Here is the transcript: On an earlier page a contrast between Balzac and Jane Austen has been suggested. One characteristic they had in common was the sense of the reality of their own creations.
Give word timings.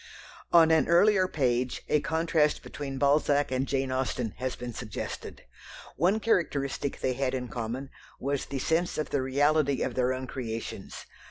On 0.51 0.71
an 0.71 0.87
earlier 0.87 1.27
page 1.27 1.83
a 1.87 1.99
contrast 1.99 2.63
between 2.63 2.97
Balzac 2.97 3.51
and 3.51 3.67
Jane 3.67 3.91
Austen 3.91 4.33
has 4.37 4.55
been 4.55 4.73
suggested. 4.73 5.43
One 5.95 6.19
characteristic 6.19 7.01
they 7.01 7.13
had 7.13 7.35
in 7.35 7.49
common 7.49 7.91
was 8.19 8.47
the 8.47 8.57
sense 8.57 8.97
of 8.97 9.11
the 9.11 9.21
reality 9.21 9.83
of 9.83 9.93
their 9.93 10.11
own 10.11 10.25
creations. 10.25 11.05